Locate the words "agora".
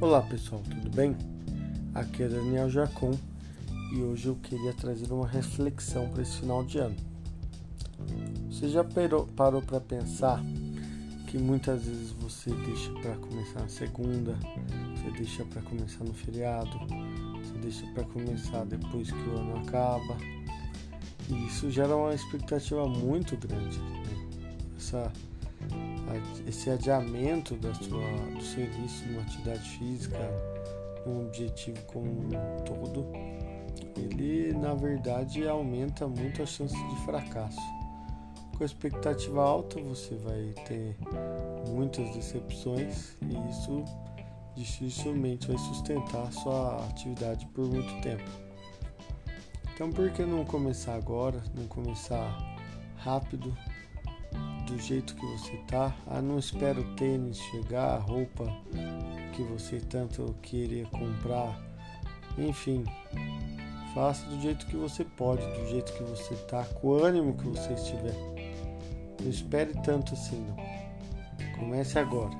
50.96-51.40, 71.98-72.36